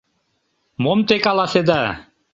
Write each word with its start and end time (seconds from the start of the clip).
Мом 0.83 0.99
те 1.07 1.15
каласеда? 1.25 1.81